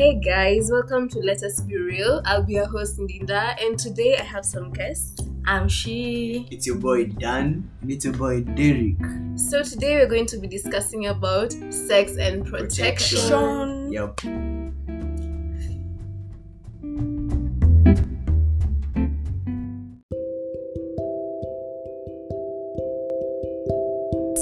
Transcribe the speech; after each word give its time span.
Hey 0.00 0.14
guys, 0.14 0.70
welcome 0.70 1.10
to 1.10 1.18
Let 1.18 1.42
Us 1.42 1.60
Be 1.60 1.76
Real. 1.76 2.22
I'll 2.24 2.42
be 2.42 2.54
your 2.54 2.64
host 2.64 2.98
Ndinda, 2.98 3.62
and 3.62 3.78
today 3.78 4.16
I 4.16 4.22
have 4.22 4.46
some 4.46 4.72
guests. 4.72 5.20
I'm 5.44 5.68
she. 5.68 6.48
It's 6.50 6.66
your 6.66 6.76
boy 6.76 7.04
Dan, 7.04 7.68
and 7.82 7.90
it's 7.90 8.06
your 8.06 8.14
boy 8.14 8.40
Derek. 8.40 8.96
So 9.36 9.62
today 9.62 9.96
we're 9.96 10.08
going 10.08 10.24
to 10.28 10.38
be 10.38 10.48
discussing 10.48 11.08
about 11.08 11.52
sex 11.68 12.16
and 12.16 12.46
protection. 12.46 13.18
Protection. 13.28 13.92
Yep. 13.92 14.20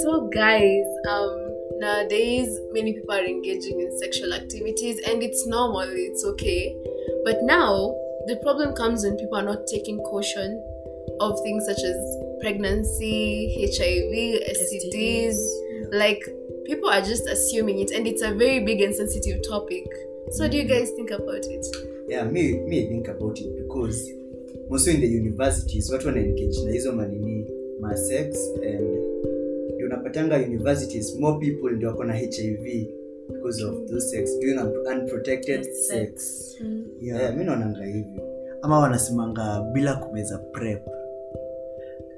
So 0.04 0.30
guys, 0.32 0.86
um 1.08 1.37
nowadays 1.78 2.58
many 2.72 2.92
people 2.92 3.14
are 3.14 3.24
engaging 3.24 3.80
in 3.80 3.98
sexual 3.98 4.32
activities 4.32 5.00
and 5.06 5.22
it's 5.22 5.46
normal, 5.46 5.86
it's 5.88 6.24
okay. 6.24 6.74
But 7.24 7.42
now 7.42 7.94
the 8.26 8.36
problem 8.42 8.74
comes 8.74 9.04
when 9.04 9.16
people 9.16 9.38
are 9.38 9.42
not 9.42 9.66
taking 9.66 9.98
caution 9.98 10.62
of 11.20 11.38
things 11.40 11.64
such 11.66 11.82
as 11.82 11.96
pregnancy, 12.40 13.66
HIV, 13.76 14.42
STDs. 14.56 15.38
Like 15.92 16.22
people 16.66 16.90
are 16.90 17.00
just 17.00 17.26
assuming 17.28 17.80
it 17.80 17.90
and 17.90 18.06
it's 18.06 18.22
a 18.22 18.34
very 18.34 18.60
big 18.60 18.80
and 18.80 18.94
sensitive 18.94 19.40
topic. 19.48 19.84
So 20.32 20.44
what 20.44 20.50
do 20.50 20.58
you 20.58 20.64
mm. 20.64 20.68
guys 20.68 20.90
think 20.90 21.10
about 21.10 21.44
it? 21.44 21.66
Yeah, 22.08 22.24
me, 22.24 22.58
me 22.60 22.88
think 22.88 23.08
about 23.08 23.38
it 23.38 23.56
because 23.56 24.10
mostly 24.68 24.94
in 24.94 25.00
the 25.00 25.08
universities 25.08 25.90
watu 25.90 26.06
wana 26.06 26.20
engage 26.20 26.60
na 26.64 26.72
hizo 26.72 26.92
manini 26.92 27.46
ma 27.80 27.96
sex 27.96 28.38
and 28.62 29.07
unapatanga 30.08 30.36
universities 30.36 31.16
more 31.20 31.38
people 31.38 31.76
ndio 31.76 31.88
wako 31.88 32.04
na 32.04 32.14
HIV 32.14 32.86
because 33.32 33.64
of 33.64 33.86
those 33.86 34.08
sex 34.08 34.38
doing 34.40 34.58
unprotected 34.92 35.72
sex. 35.72 36.44
Yeah. 37.00 37.20
Yeah, 37.20 37.36
mi 37.36 37.44
naonanga 37.44 37.84
hivyo. 37.84 38.22
ama 38.62 38.78
wanasemanga 38.78 39.60
bila 39.72 39.96
kumeza 39.96 40.38
prep. 40.38 40.88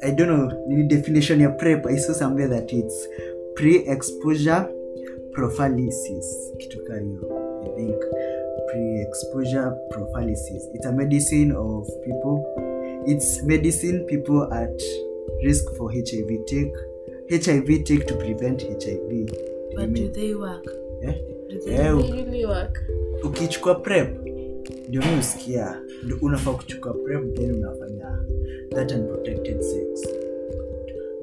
I 0.01 0.13
don't 0.13 0.31
know 0.31 0.67
ni 0.69 0.83
definition 0.83 1.41
ya 1.41 1.49
prep. 1.49 1.87
I 1.87 1.99
saw 1.99 2.15
somewhere 2.15 2.49
that 2.49 2.73
it's 2.73 3.09
pre-exposure 3.55 4.65
prophylaxis. 5.33 6.53
Kitu 6.59 6.79
hiyo 6.79 7.63
i 7.65 7.77
think. 7.77 7.97
Pre-exposure 8.67 9.71
prophylaxis. 9.89 10.69
It's 10.75 10.87
a 10.87 10.93
medicine 10.93 11.53
of 11.53 11.89
people. 12.05 12.45
It's 13.07 13.43
medicine 13.43 13.99
people 13.99 14.55
at 14.55 14.83
risk 15.43 15.77
for 15.77 15.93
hiv 15.93 16.45
take 16.47 16.90
hiv 17.31 17.67
take 17.85 18.05
to 18.05 18.15
prevent 18.15 18.63
hiv 18.63 19.31
But 19.77 19.93
do 19.93 20.09
they 20.09 20.35
work? 20.35 20.67
Yeah? 21.03 21.15
Do 21.51 21.59
they 21.65 21.75
yeah, 21.75 21.93
really 22.13 22.45
work. 22.47 22.79
ukichukua 23.25 23.75
prep 23.75 24.09
ndio 24.89 25.03
mimi 25.03 25.19
usikia 25.21 25.81
ndio 26.03 26.19
unafaa 26.23 26.53
kuchukua 26.53 26.95
prep 26.95 27.35
then 27.35 27.55
unafanya 27.55 28.19
that 28.71 28.93
unprotected 28.93 29.61
sex 29.61 30.09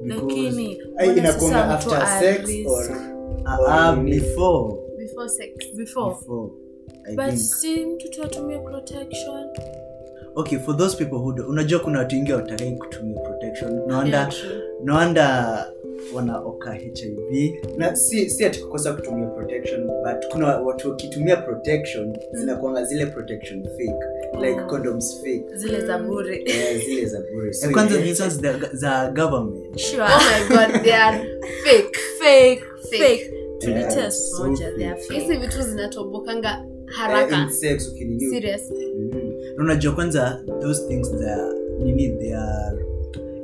lakini 0.06 0.82
Ai, 0.96 1.10
mbona 1.10 1.64
after 1.78 2.06
sex 2.20 2.48
risk? 2.48 2.68
or 2.70 2.96
Ah, 3.44 3.60
uh, 3.60 3.68
ah, 3.72 3.96
before 3.96 4.76
Before 4.98 5.28
sex. 5.28 5.52
before 5.76 6.14
before 6.14 6.50
I 7.04 7.16
but 7.16 7.24
think. 7.24 7.38
si 7.38 7.86
mtoto 7.86 8.24
atumie 8.24 8.58
protection 8.58 9.46
okay 10.34 10.58
for 10.58 10.76
those 10.76 10.96
people 10.96 11.16
who 11.18 11.32
do, 11.32 11.48
unajua 11.48 11.80
kuna 11.80 11.98
watu 11.98 12.16
wengi 12.16 12.32
watakai 12.32 12.72
kutumia 12.72 13.20
protection 13.20 13.74
no 13.86 13.96
wonder 13.96 14.14
yeah, 14.20 14.32
no 14.84 14.94
wonder 14.94 15.66
wanaoka 16.14 16.72
hiv 16.72 17.58
na 17.76 17.96
si, 17.96 18.30
si 18.30 18.44
ati 18.44 18.60
kukosa 18.60 18.92
kutumia 18.92 19.26
protection 19.26 19.86
but 19.86 20.32
kuna 20.32 20.46
watu 20.46 20.90
wakitumia 20.90 21.36
protection 21.36 22.16
zinakuanga 22.32 22.84
zile 22.84 23.06
protection 23.06 23.62
fake 23.64 24.04
like 24.46 24.60
Oh. 24.60 24.66
condoms 24.66 25.20
fake 25.20 25.44
zile 25.54 25.80
za 25.86 25.98
bure 25.98 26.42
yeah, 26.46 26.84
zile 26.86 27.04
za 27.06 27.20
bure 27.20 27.52
so 27.52 27.66
Eh, 27.66 27.72
kwanza 27.72 27.94
yeah. 27.94 28.06
hizo 28.06 28.24
za, 28.72 29.10
government 29.10 29.78
sure 29.78 30.02
Oh 30.02 30.06
my 30.08 30.56
god, 30.56 30.82
they 30.82 30.94
are 30.94 31.18
fake. 31.64 31.98
fake 32.18 32.62
Fake. 32.90 32.98
fake 32.98 33.32
Yeah, 33.60 33.88
tulitest 33.90 34.30
so 34.36 34.44
moja 34.48 34.72
they 34.76 34.86
are 34.88 35.00
fake. 35.00 35.20
hizi 35.20 35.36
vitu 35.36 35.62
zinatobokanga 35.62 36.48
Eh, 36.88 36.94
haraka 36.94 37.36
in 37.42 37.50
sex 37.50 37.88
ukinini 37.88 38.20
seriously. 38.30 38.86
Na 39.56 39.64
unajua 39.64 39.94
kwanza 39.94 40.42
those 40.60 40.88
things 40.88 41.10
that, 41.10 41.54
nini 41.78 42.08
they 42.18 42.34
are 42.36 42.78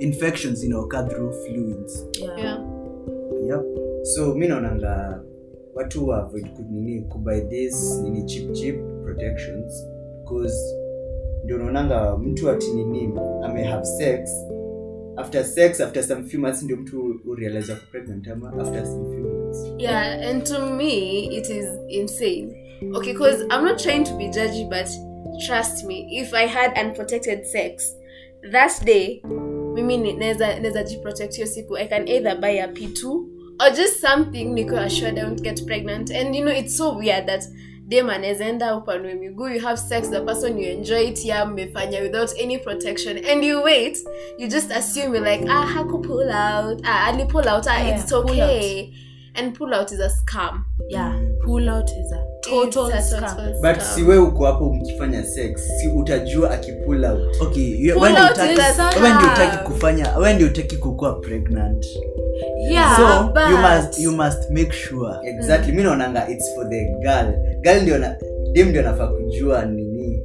infections 0.04 0.64
inaoka 0.64 1.02
through 1.08 1.32
fluids. 1.46 2.06
Yeah. 2.20 2.38
yeah. 2.38 2.58
Yep. 3.46 3.62
so 4.02 4.34
mi 4.34 4.48
naonanga 4.48 5.22
watu 5.74 6.08
waavoid 6.08 6.48
kunini 6.56 7.00
kubuy 7.02 7.40
this 7.40 8.00
nini 8.02 8.24
chip 8.24 8.52
chip 8.52 8.76
protections. 9.04 9.86
Because 10.24 10.56
ndio 11.44 11.56
unaonanga 11.56 12.16
mtu 12.18 12.50
ati 12.50 12.72
nini 12.72 13.12
ame 13.42 13.64
have 13.64 13.84
sex. 13.84 14.30
After 15.16 15.44
sex 15.44 15.80
after 15.80 16.02
some 16.02 16.24
few 16.24 16.40
months 16.40 16.62
ndio 16.62 16.76
mtu 16.76 17.20
urealize 17.26 17.72
ako 17.72 17.82
pregnant 17.90 18.28
ama 18.28 18.52
after 18.62 18.86
some 18.86 19.14
few 19.14 19.28
months. 19.28 19.58
Yeah 19.78 20.30
and 20.30 20.44
to 20.44 20.66
me 20.66 21.20
it 21.24 21.50
is 21.50 21.66
insane. 21.88 22.64
Okay 22.94 23.12
because 23.12 23.42
i'm 23.42 23.64
not 23.64 23.78
trying 23.82 24.04
to 24.04 24.16
be 24.16 24.28
judgy 24.28 24.64
but 24.64 24.88
trust 25.46 25.84
me 25.84 26.06
if 26.20 26.34
i 26.34 26.46
had 26.46 26.86
unprotected 26.86 27.44
sex 27.44 27.96
that 28.52 28.84
day 28.84 29.22
mimi 29.74 30.12
naweza 30.12 30.46
naweza 30.46 30.82
jiprotect 30.82 31.34
hiyo 31.34 31.46
siku. 31.46 31.76
I 31.78 31.88
can 31.88 32.08
either 32.08 32.40
buy 32.40 32.60
a 32.62 32.66
p2 32.66 33.06
or 33.60 33.72
just 33.76 34.00
something 34.00 34.44
niko 34.44 34.76
assured 34.76 35.18
i 35.18 35.24
won't 35.24 35.42
get 35.42 35.66
pregnant. 35.66 36.10
And 36.10 36.34
you 36.36 36.42
know 36.42 36.54
it's 36.54 36.76
so 36.76 36.96
weird 36.96 37.26
that 37.26 37.44
dem 37.88 38.10
anaweza 38.10 38.44
enda 38.44 38.76
upanue 38.76 39.14
miguu 39.14 39.24
you 39.28 39.34
go, 39.34 39.48
you 39.48 39.60
have 39.60 39.80
sex 39.80 40.10
the 40.10 40.20
person 40.20 40.58
you 40.58 40.70
enjoy 40.70 41.08
it 41.08 41.24
ya 41.24 41.46
mmefanya 41.46 42.00
without 42.00 42.30
any 42.42 42.58
protection. 42.58 43.18
And 43.30 43.44
you 43.44 43.62
wait 43.62 43.98
you 44.38 44.48
just 44.48 44.70
assume 44.72 45.14
you're 45.14 45.30
like 45.32 45.46
ah 45.50 45.66
haku 45.66 45.98
pull 45.98 46.30
out? 46.30 46.80
Ah 46.84 47.06
ali 47.06 47.24
pull 47.24 47.48
out 47.48 47.66
ah 47.66 47.78
Yeah, 47.78 47.94
it's 48.00 48.10
pull 48.12 48.30
okay. 48.30 48.94
And 49.36 49.54
pull 49.58 49.74
out 49.74 49.92
is 49.92 50.00
a 50.00 50.08
scam. 50.08 50.64
Yeah 50.88 51.33
out 51.46 51.90
is 51.90 52.12
a 52.12 52.24
total 52.42 52.90
scam. 52.90 53.60
but 53.62 53.80
si 53.82 54.02
we 54.02 54.18
uko 54.18 54.46
hapo 54.46 54.72
mkifanya 54.74 55.24
sex 55.24 55.68
si 55.80 55.88
utajua 55.88 56.50
akipull 56.50 57.04
out. 57.04 57.40
Okay 57.40 57.92
utaki- 59.32 59.64
kufanya 59.64 60.18
when 60.18 60.34
ndio 60.36 60.46
utaki 60.46 60.76
kukua 60.76 61.12
pregnant. 61.12 61.86
Yeah 62.70 62.96
so 62.96 63.32
but 63.34 63.50
you 63.50 63.58
must 63.58 63.98
you 63.98 64.12
must 64.12 64.50
make 64.50 64.72
sure. 64.72 65.16
Exactly 65.24 65.72
mi 65.72 65.82
naonanga 65.82 66.28
its 66.28 66.54
for 66.54 66.68
the 66.70 66.84
girl. 67.02 67.34
Girl 67.60 67.82
ndio 67.82 67.98
na 67.98 68.16
dem 68.52 68.68
ndio 68.68 68.80
anafaa 68.80 69.06
kujua 69.06 69.64
nini. 69.64 70.22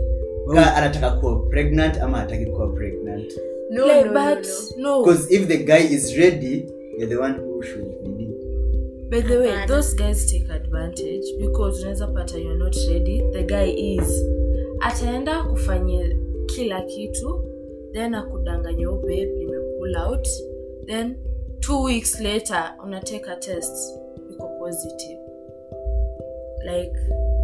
Ka 0.53 0.75
anataka 0.75 1.12
kuwa 1.12 1.40
pregnant 1.50 1.97
ama 1.97 2.18
hataki 2.18 2.46
kuwa 2.46 2.68
pregnant? 2.68 3.34
No, 3.69 3.86
like, 3.86 4.09
no, 4.09 4.13
no, 4.13 4.36
but 4.36 4.47
no. 4.78 4.90
no, 4.90 5.03
because 5.03 5.36
if 5.36 5.47
the 5.47 5.57
guy 5.57 5.96
is 5.96 6.18
ready 6.18 6.66
you're 6.97 7.07
the 7.07 7.18
one 7.18 7.34
who 7.34 7.63
should 7.63 7.86
nini 8.03 8.19
by 9.09 9.22
the 9.22 9.38
way 9.38 9.66
those 9.68 9.96
guys 9.96 10.25
take 10.25 10.50
advantage 10.53 11.25
because 11.40 11.81
unaweza 11.81 12.08
pata 12.08 12.38
you're 12.38 12.59
not 12.59 12.75
ready. 12.90 13.22
The 13.34 13.44
guy 13.44 13.72
is. 13.97 14.24
Ataenda 14.81 15.44
kufanyia 15.44 16.16
kila 16.46 16.81
kitu 16.81 17.44
then 17.94 18.14
akudanganya 18.16 18.90
"Oh, 18.90 18.96
babe 19.02 19.25
nimepull 19.38 19.96
out. 19.98 20.28
Then 20.86 21.16
two 21.59 21.84
weeks 21.84 22.19
later 22.19 22.74
unateka 22.86 23.36
test 23.36 24.00
iko 24.31 24.48
positive. 24.59 25.19
Like 26.66 26.94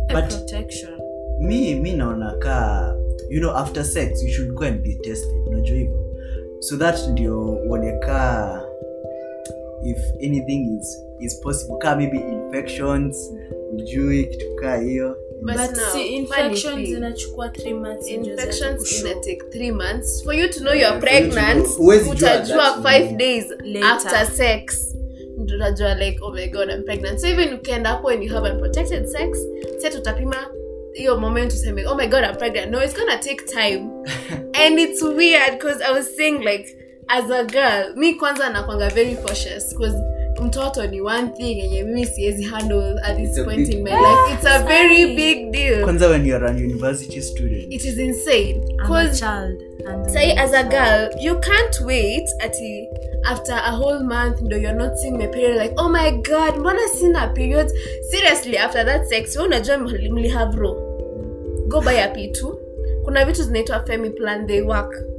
a 0.09 0.13
But- 0.13 0.33
protection. 0.33 0.99
mi 1.39 1.75
mi 1.75 1.93
naona 1.93 2.37
ka 2.39 2.95
you 3.29 3.39
know 3.39 3.51
after 3.55 3.83
sex 3.83 4.23
you 4.23 4.29
should 4.29 4.53
go 4.53 4.65
and 4.65 4.81
be 4.83 4.95
tested. 4.95 5.47
Unajua 5.47 5.77
hivyo. 5.77 6.05
So 6.59 6.77
that 6.77 7.07
ndio 7.07 7.45
uone 7.67 7.99
ka 7.99 8.61
if 9.83 9.97
anything 10.21 10.79
is 10.79 11.04
is 11.19 11.39
possible. 11.41 11.77
Kama 11.77 11.95
maybe 11.95 12.17
infections 12.17 13.31
ujui 13.73 14.25
kitu 14.25 14.55
kaa 14.55 14.78
hiyo. 14.78 15.17
But 15.41 15.55
but 15.57 15.78
now, 15.78 15.85
see, 15.93 16.16
infections 16.16 16.75
thing. 16.75 16.85
zinachukua 16.95 17.49
three 17.49 17.73
months 17.73 18.11
ndio 18.11 18.23
zianze 18.23 18.31
infections 18.31 18.79
kushow. 18.79 19.07
gonna 19.09 19.22
take 19.22 19.41
three 19.51 19.72
months. 19.72 20.23
For 20.23 20.35
you 20.35 20.47
to 20.49 20.59
know 20.59 20.73
Yeah, 20.73 20.91
you're 20.91 21.01
for 21.01 21.13
you 21.13 21.29
to 21.29 21.31
pregnant 21.31 21.67
utajua 22.11 22.57
that 22.57 22.84
five 22.84 23.11
ni- 23.11 23.17
days 23.17 23.45
Later. 23.63 23.87
after 23.87 24.25
sex. 24.25 24.95
Utajua 25.37 25.95
like 25.95 26.19
oh 26.22 26.31
my 26.34 26.47
god 26.47 26.69
i'm 26.69 26.84
pregnant. 26.84 27.19
So 27.19 27.28
even 27.28 27.53
ukienda 27.53 27.90
hapo 27.90 28.09
and 28.09 28.23
you 28.23 28.34
have 28.34 28.49
unprotected 28.53 29.05
sex 29.07 29.40
sa 29.78 29.90
tutapima 29.90 30.47
hiyo 30.93 31.17
moment 31.17 31.53
useme 31.53 31.85
oh 31.87 31.95
my 31.95 32.07
god 32.07 32.23
i'm 32.23 32.35
pregnant. 32.37 32.72
No 32.72 32.84
it's 32.84 32.95
gonna 32.95 33.17
take 33.17 33.45
time. 33.45 33.90
And 34.66 34.79
it's 34.79 35.01
weird 35.03 35.51
because 35.51 35.81
i 35.84 35.91
was 35.91 36.16
saying 36.16 36.37
like 36.40 36.78
as 37.07 37.29
a 37.31 37.43
girl 37.43 37.95
mi 37.95 38.13
kwanza 38.13 38.49
nakwanga 38.49 38.90
very 38.90 39.16
cautious 39.16 39.69
because 39.73 39.95
mtoto 40.41 40.87
ni 40.87 41.02
one 41.02 41.28
thing 41.28 41.59
yenye 41.59 41.84
mimi 41.84 42.05
siwezi 42.05 42.43
handle 42.43 42.99
at 43.03 43.17
this 43.17 43.29
It's 43.29 43.37
a 43.37 43.43
point 43.43 43.67
big 43.67 43.73
in 43.76 43.84
my 43.84 43.91
life. 43.91 44.34
It's 44.34 44.46
a 44.46 44.64
very 44.64 45.16
big 45.16 45.52
deal. 45.52 45.84
Kwanza 45.84 46.09
when 46.09 46.26
you're 46.26 46.47
an 46.47 46.58
university 46.58 47.22
student. 47.22 47.73
It 47.73 47.85
is 47.85 47.97
insane. 47.97 48.55
I'm 48.55 48.79
a 48.79 48.84
because 48.84 49.20
child. 49.20 49.61
Say 50.08 50.32
as 50.32 50.53
a 50.53 50.64
girl 50.64 51.09
you 51.22 51.40
can't 51.40 51.82
wait 51.82 52.28
ati 52.41 52.87
after 53.26 53.53
a 53.53 53.72
whole 53.72 53.99
month 54.03 54.41
ndo 54.41 54.58
you're 54.58 54.78
not 54.78 54.97
seeing 54.97 55.17
my 55.17 55.28
period 55.28 55.58
like 55.61 55.73
oh 55.78 55.90
my 55.90 56.11
god 56.11 56.58
mbona 56.58 56.88
sina 56.88 57.28
period 57.28 57.72
seriously 58.09 58.58
after 58.58 58.85
that 58.85 59.08
sex 59.08 59.35
we 59.38 59.43
unajua 59.43 59.78
mlihavro 59.78 60.73
go 61.67 61.81
buy 61.81 62.02
a 62.03 62.08
p2 62.08 62.55
kuna 63.03 63.26
vitu 63.26 63.43
zinaitwa 63.43 63.79
femi 63.85 64.09
plan 64.09 64.47
they 64.47 64.61
work 64.61 65.15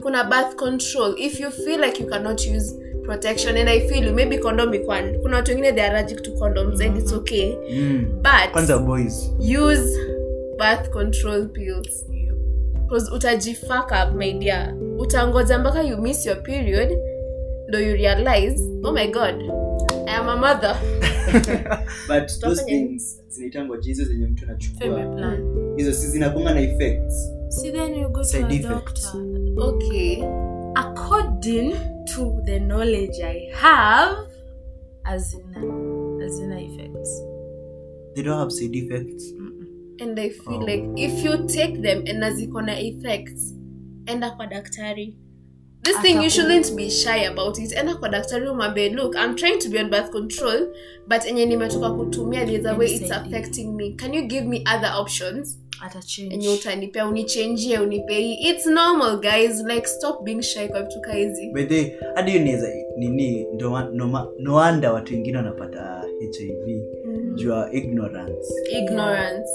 kuna 0.00 0.24
birth 0.24 0.56
control. 0.56 1.14
If 1.18 1.40
you 1.40 1.50
feel 1.50 1.80
like 1.80 2.00
you 2.00 2.06
cannot 2.06 2.46
use 2.46 2.74
protection 3.04 3.56
and 3.56 3.68
i 3.68 3.80
feel 3.88 4.04
you 4.04 4.12
maybe 4.12 4.38
condom 4.38 4.74
ikwan 4.74 5.18
kuna 5.22 5.36
watu 5.36 5.50
wengine 5.50 5.72
they 5.72 5.84
are 5.84 5.90
allergic 5.96 6.22
to 6.22 6.30
condoms 6.32 6.80
and 6.80 6.96
it's 6.98 7.12
okay. 7.12 7.56
Mm. 7.70 8.06
but 8.22 8.52
kwanza 8.52 8.78
boys. 8.78 9.30
use 9.38 9.98
birth 10.58 10.90
control 10.90 11.48
pills. 11.48 12.04
Because 12.84 13.10
utajifaka 13.14 14.10
my 14.10 14.32
dear. 14.32 14.74
Utangoja 14.98 15.58
mpaka 15.58 15.82
you 15.82 15.96
miss 15.98 16.26
your 16.26 16.42
period 16.42 16.98
ndo 17.68 17.80
you 17.80 17.94
realize 17.94 18.62
oh 18.84 18.92
my 18.92 19.06
god 19.06 19.61
i 20.12 20.16
am 20.16 20.28
a 20.28 20.36
mother 20.36 20.76
but 22.08 22.28
those 22.28 22.34
Tutafanya 22.40 22.72
nini? 22.72 22.88
things 22.88 23.22
zinaitangwa 23.28 23.78
hizo 23.82 24.04
zenye 24.04 24.26
mtu 24.26 24.44
anachukua 24.44 24.80
Family 24.86 25.16
plan. 25.16 25.74
hizo 25.76 25.92
si 25.92 26.06
zinakuanga 26.06 26.54
na 26.54 26.60
effects 26.60 27.14
See, 27.48 27.70
then 27.72 27.94
you 27.94 28.08
go 28.08 28.20
to 28.20 28.24
Side 28.24 28.44
a 28.44 28.52
effects. 28.54 29.12
doctor. 29.12 29.64
okay 29.68 30.22
According 30.74 31.74
to 32.14 32.40
the 32.46 32.58
knowledge 32.60 33.20
I 33.24 33.50
have, 33.54 34.16
as 35.04 35.36
hazina 35.36 35.60
hazina 36.22 36.60
effects. 36.60 37.22
they 38.14 38.22
don't 38.24 38.38
have 38.38 38.50
side 38.50 38.74
effects 38.78 39.34
and 40.00 40.18
i 40.18 40.30
feel 40.30 40.54
Oh. 40.62 40.66
like 40.66 40.84
if 40.96 41.24
you 41.24 41.46
take 41.46 41.82
them 41.82 41.98
and 42.06 42.18
naziko 42.18 42.62
na 42.62 42.80
effects 42.80 43.54
enda 44.06 44.30
kwa 44.30 44.46
daktari 44.46 45.16
this 45.82 45.98
thing 46.00 46.22
you 46.22 46.30
shouldn't 46.30 46.76
be 46.76 46.90
shy 46.90 47.24
about 47.26 47.58
it. 47.58 47.72
Enda 47.72 47.94
kwa 47.94 48.08
daktari 48.08 48.48
umwambie 48.48 48.88
look 48.90 49.14
i'm 49.16 49.34
trying 49.34 49.58
to 49.58 49.68
be 49.68 49.78
on 49.80 49.90
birth 49.90 50.10
control 50.10 50.66
but 51.08 51.24
enye 51.26 51.46
nimetoka 51.46 51.90
kutumia 51.90 52.46
there's 52.46 52.66
a 52.66 52.74
way 52.74 52.94
it's 52.94 53.10
affecting 53.10 53.76
me. 53.76 53.90
Can 53.96 54.14
you 54.14 54.22
give 54.22 54.46
me 54.46 54.64
other 54.76 54.92
options? 54.96 55.58
Enye 56.30 56.48
utanipea 56.48 57.06
unichenjie 57.06 57.78
unipei. 57.78 58.34
It's 58.34 58.66
normal 58.66 59.20
guys. 59.20 59.62
Like 59.64 59.86
stop 59.88 60.24
being 60.24 60.42
shy 60.42 60.68
kwa 60.68 60.82
vitu 60.82 61.00
By 61.52 61.64
the 61.64 61.96
hadi 62.14 62.30
hiyo 62.30 62.42
inaweza 62.42 62.68
nini 62.96 63.46
ndo 63.54 63.80
no 64.38 64.54
watu 64.54 65.14
wengine 65.14 65.36
wanapata 65.36 66.04
hiv 66.20 66.82
juu 67.34 67.50
ya 67.50 67.72
ignorance. 67.72 68.54
Ignorance 68.78 69.50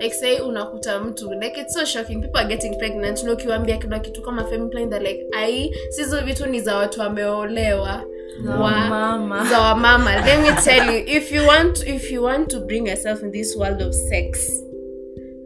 like 0.00 0.14
say 0.14 0.40
unakuta 0.40 1.00
mtu 1.00 1.30
like 1.32 1.60
it's 1.60 1.74
so 1.74 1.84
shocking. 1.84 2.20
People 2.20 2.38
are 2.40 2.48
getting 2.48 2.78
pregnant. 2.78 3.24
Na 3.24 3.32
ukiwambia 3.32 3.76
kila 3.78 3.98
kitu 3.98 4.22
kama 4.22 4.44
family 4.44 4.70
plan 4.70 4.90
they're 4.90 5.08
like 5.12 5.26
ai 5.36 5.74
sizo 5.90 6.20
vitu 6.20 6.46
ni 6.46 6.60
za 6.60 6.76
watu 6.76 7.00
wameolewa. 7.00 8.02
Na 8.44 8.60
wa- 8.60 8.70
mama. 8.88 9.44
za 9.50 9.60
wamama. 9.60 10.16
Let 10.26 10.38
me 10.40 10.62
tell 10.64 10.94
you 10.94 11.16
if 11.16 11.32
you 11.32 11.46
want 11.46 11.86
if 11.88 12.12
you 12.12 12.22
want 12.24 12.48
to 12.48 12.60
bring 12.60 12.86
yourself 12.88 13.22
in 13.22 13.32
this 13.32 13.56
world 13.56 13.82
of 13.82 13.92
sex 13.94 14.62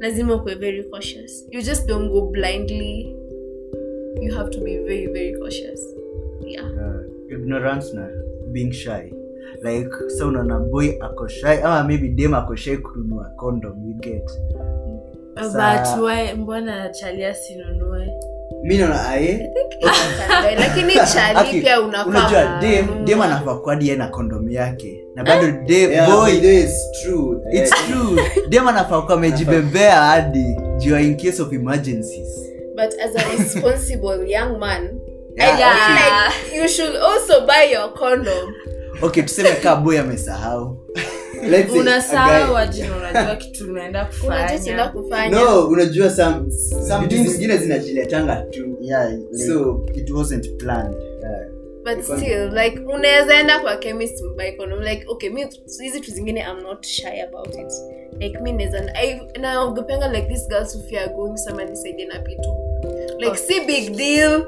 lazima 0.00 0.34
ukuwe 0.34 0.54
very 0.54 0.82
cautious. 0.84 1.46
You 1.50 1.62
just 1.62 1.86
don't 1.88 2.08
go 2.10 2.20
blindly. 2.20 3.16
You 4.22 4.34
have 4.34 4.50
to 4.50 4.60
be 4.60 4.78
very 4.78 5.06
very 5.06 5.34
cautious. 5.38 5.80
Yeah. 6.46 6.66
Uh, 6.66 7.32
ignorance 7.32 7.96
na 7.96 8.08
being 8.52 8.72
shy 8.72 9.12
like 9.64 9.90
sa 10.18 10.26
unaona 10.26 10.58
boy 10.58 10.88
ako 11.00 11.28
shy 11.28 11.62
ama 11.64 11.84
maybe 11.84 12.08
dem 12.08 12.34
ako 12.34 12.54
shy 12.56 12.76
kununua 12.76 13.30
condom 13.36 13.74
you 13.88 13.94
get? 14.00 14.26
But 15.34 15.98
why 16.00 16.34
mbona 16.36 16.88
chalia 16.92 17.34
sinunue 17.34 18.08
mi 18.64 18.78
naona 18.78 19.08
aye. 19.08 19.50
Lakini 20.60 20.92
chali 21.14 21.60
pia 21.60 21.80
unafaa 21.80 22.60
dem 22.60 23.04
dem 23.04 23.20
anafaa 23.22 23.54
kuadi 23.54 23.88
ye 23.88 23.96
na 23.96 24.08
kondom 24.08 24.50
yake. 24.50 25.04
Na 25.14 25.24
bado 25.24 25.46
dem 25.66 25.90
Yeah, 25.90 26.06
boy. 26.10 26.30
by 26.32 26.40
the 26.40 26.46
way, 26.46 26.62
it's 26.62 27.02
true. 27.02 27.42
it's 27.52 27.72
Eh, 27.72 27.78
true. 27.88 28.22
Dem 28.48 28.68
anafaa 28.68 29.02
kuwa 29.02 29.14
amejibebea 29.14 29.96
hadi 29.96 30.44
juu 30.78 30.98
in 30.98 31.16
case 31.16 31.42
of 31.42 31.52
emergencies. 31.52 32.48
But 32.76 32.94
as 33.00 33.16
a 33.16 33.28
responsible 33.38 34.24
young 34.30 34.58
man 34.58 34.98
Yeah, 35.36 35.56
I 35.56 35.56
feel 35.56 35.96
like 35.96 36.62
you 36.62 36.68
should 36.68 36.96
also 36.96 37.46
buy 37.46 37.64
your 37.72 37.94
condom 37.94 38.52
okay 39.02 39.22
tuseme 39.22 39.50
kaa 39.52 39.76
boy 39.76 39.98
amesahau. 39.98 40.76
Let's 41.42 41.70
say 41.72 41.78
a 41.78 41.82
unasahau 41.82 42.54
guy- 42.54 42.90
unajua 42.98 43.36
kitu 43.36 43.70
unaenda 43.70 44.08
unachotenda 44.26 44.88
kufanya. 44.88 45.38
kufanya 45.38 45.44
no 45.44 45.66
unajua 45.66 46.10
some 46.10 46.50
some 46.88 47.06
Vitu 47.06 47.30
zingine 47.30 47.56
zinajiletanga 47.56 48.36
tu. 48.36 48.78
Yeah 48.80 49.10
like, 49.10 49.46
So- 49.46 49.86
it 49.94 50.10
wasn't 50.10 50.46
planned. 50.58 50.94
But 51.84 52.02
still 52.04 52.50
like 52.54 52.78
unaweza 52.80 53.34
enda 53.40 53.60
kwa 53.60 53.76
chemist 53.76 54.24
buy 54.36 54.52
condom 54.52 54.80
like 54.82 55.04
okay 55.08 55.30
mi 55.30 55.46
hizi 55.82 56.00
tu 56.00 56.10
zingine 56.10 56.40
i'm 56.40 56.62
not 56.62 56.86
shy 56.86 57.20
about 57.22 57.54
it. 57.54 57.72
Like 58.20 58.38
mi 58.40 58.52
naweza 58.52 58.92
naogopanga 59.40 60.08
like 60.08 60.26
this 60.28 60.48
girls 60.48 60.74
who 60.76 60.82
fear 60.88 61.08
going 61.14 61.36
somewhere 61.36 61.70
nisaidie 61.70 62.06
na 62.06 62.18
pitu 62.18 62.48
like 63.18 63.30
Oh. 63.32 63.34
si 63.36 63.60
big 63.60 63.96
deal. 63.96 64.42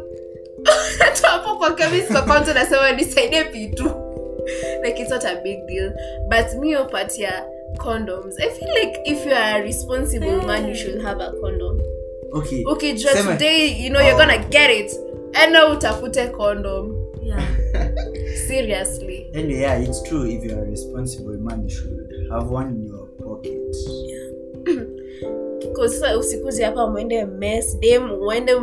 Tu 1.21 1.27
hapo 1.27 1.57
kwa 1.57 1.71
chemist 1.73 2.13
kwa 2.13 2.23
kwanza 2.23 2.55
nasema 2.55 2.93
nisaidie 2.93 3.45
pitu 3.45 3.91
like 4.85 5.01
it's 5.01 5.11
not 5.11 5.25
a 5.25 5.41
big 5.43 5.67
deal. 5.67 5.93
But 6.29 6.55
mi 6.61 6.75
upatia 6.75 7.45
condoms. 7.79 8.35
I 8.41 8.49
feel 8.51 8.69
like 8.75 9.01
if 9.05 9.25
you 9.27 9.33
are 9.33 9.61
a 9.61 9.63
responsible 9.63 10.43
man 10.47 10.69
you 10.69 10.75
should 10.75 11.03
have 11.03 11.21
a 11.21 11.33
condom. 11.41 11.81
Okay. 12.33 12.65
Ukijua 12.65 13.13
Sema- 13.13 13.33
today 13.33 13.73
you 13.83 13.91
know 13.91 14.01
you're 14.01 14.17
gonna 14.19 14.39
get 14.51 14.71
it. 14.71 14.93
Enda 15.33 15.69
utafute 15.69 16.33
condom. 16.33 16.95
Yeah. 17.23 17.47
seriously. 18.47 19.31
And 19.35 19.51
yeah 19.51 19.75
it's 19.77 20.03
true. 20.03 20.25
If 20.27 20.45
you're 20.45 20.63
a 20.63 20.71
responsible 20.71 21.39
man 21.39 21.63
you 21.69 21.71
should 21.71 22.29
have 22.31 22.49
one 22.49 22.69
in 22.69 22.87
your 22.87 23.07
pocket. 23.25 23.77
Because 25.61 25.95
sasa 26.01 26.19
usikuze 26.19 26.65
hapa 26.65 26.87
mwende 26.87 27.25
mess 27.25 27.79
dem 27.79 28.03
mwende 28.07 28.55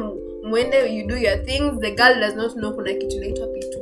mwende 0.43 0.95
you 0.95 1.07
do 1.07 1.17
your 1.17 1.43
things. 1.45 1.79
The 1.79 1.91
girl 1.91 2.19
does 2.19 2.35
not 2.35 2.53
know 2.53 2.73
kuna 2.73 2.93
kitu 2.93 3.15
inaitwa 3.15 3.47
pitu 3.47 3.80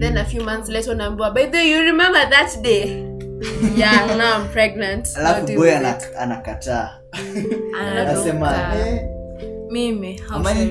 then 0.00 0.16
a 0.18 0.24
few 0.24 0.44
months 0.44 0.68
later 0.68 0.92
unaambiwa 0.92 1.30
by 1.30 1.46
the 1.46 1.56
way 1.56 1.70
you 1.72 1.80
remember 1.82 2.30
that 2.30 2.62
day? 2.62 3.04
Yeah 3.76 4.16
now 4.16 4.36
i'm 4.42 4.48
pregnant. 4.48 5.08
Alafu 5.16 5.46
boy 5.56 5.70
anakataa. 6.18 6.90
Anasema 7.80 8.74
eh, 8.86 9.00
mimi 9.70 10.20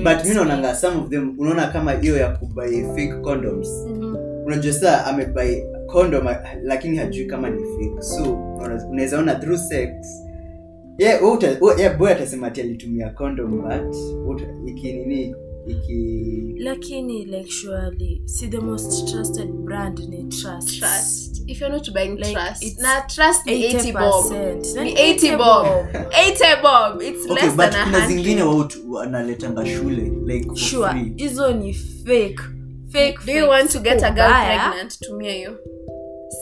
but 0.04 0.24
mi 0.24 0.34
naonanga 0.34 0.74
some 0.74 0.96
of 1.00 1.08
them 1.10 1.34
unaona 1.38 1.66
kama 1.66 1.92
hiyo 1.92 2.16
ya 2.16 2.28
kubai 2.28 2.82
fake 2.84 3.12
condoms. 3.22 3.68
Mhm. 3.90 4.16
unajua 4.46 4.72
saa 4.72 5.04
amebai 5.04 5.64
condom 5.86 6.26
lakini 6.62 6.96
hajui 6.96 7.26
kama 7.26 7.50
ni 7.50 7.58
fake. 7.64 8.02
So 8.02 8.32
unaweza 8.90 9.18
ona 9.18 9.34
through 9.34 9.58
sex. 9.58 9.90
Yeah, 10.98 11.22
uta- 11.32 11.56
yeah, 11.78 11.96
boy 11.98 12.12
atasema 12.12 12.46
ati 12.46 12.60
alitumia 12.60 13.10
condom 13.10 13.62
but 13.62 13.96
uta- 14.26 14.54
iki 14.66 14.92
nini 14.92 15.34
iki 15.68 16.54
lakini 16.58 17.24
like 17.24 17.50
surely 17.50 18.22
see 18.26 18.48
the 18.48 18.58
most 18.60 19.08
trusted 19.12 19.48
brand 19.52 19.98
ni 19.98 20.24
trust. 20.24 20.78
Trust. 20.78 21.42
If 21.46 21.60
you're 21.60 21.76
not 21.76 21.90
buying 21.94 22.16
Like, 22.18 22.32
trust. 22.32 22.62
it's 22.62 22.78
na 22.80 23.00
trust 23.00 23.46
ni 23.46 23.52
80 23.66 23.92
bob 23.92 24.24
80%. 24.32 24.82
ni 24.84 24.92
80 24.94 25.36
bob 25.36 25.66
80 25.66 26.62
bob 26.62 27.02
it's 27.02 27.30
okay 27.30 27.42
less 27.46 27.56
but 27.56 27.70
than 27.70 27.80
a 27.80 27.84
kuna 27.84 28.06
zingine 28.06 28.40
hundred 28.42 28.82
wanaletanga 28.88 29.66
shule 29.66 30.12
like 30.26 30.46
for 30.46 30.56
sure 30.56 30.90
free. 30.90 31.12
hizo 31.16 31.52
ni 31.52 31.74
fake. 31.74 32.40
Fake 32.92 33.18
do 33.26 33.32
you 33.32 33.48
want 33.48 33.70
to 33.72 33.80
get 33.80 34.02
a 34.02 34.10
girl 34.10 34.30
pregnant? 34.46 34.98
Tumia 35.00 35.32
hiyo. 35.32 35.58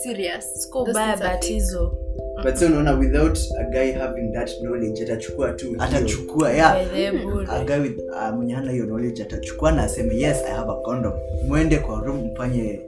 Serious. 0.03 0.45
Siko 0.63 0.79
Those 0.85 0.93
baya 0.93 1.07
things 1.13 1.21
are 1.25 1.33
but 1.35 1.41
fake. 1.43 1.53
hizo 1.53 1.97
but 2.43 2.55
so 2.55 2.65
unaona 2.65 2.93
without 2.93 3.39
a 3.59 3.63
guy 3.63 3.91
having 3.91 4.33
that 4.33 4.59
knowledge 4.61 5.03
atachukua 5.03 5.53
tu 5.53 5.75
atachukua 5.79 6.51
yeah. 6.53 6.73
By 6.73 7.11
the 7.11 7.11
bure. 7.11 7.47
a 7.49 7.63
guy 7.63 7.79
with 7.79 7.99
uh, 7.99 8.35
mwenye 8.35 8.53
hana 8.53 8.71
hiyo 8.71 8.85
knowledge 8.85 9.23
atachukua 9.23 9.71
na 9.71 9.83
aseme 9.83 10.15
yes 10.15 10.37
i 10.47 10.51
have 10.51 10.71
a 10.71 10.75
condom. 10.75 11.13
Mwende 11.47 11.77
kwa 11.77 12.01
room 12.01 12.31
mfanye 12.31 12.81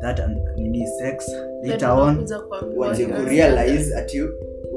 that 0.00 0.20
nini 0.56 0.86
sex 0.86 1.30
later 1.62 1.90
on. 1.90 2.26
you 2.98 3.08
kurealize 3.08 3.96
ati 3.96 4.22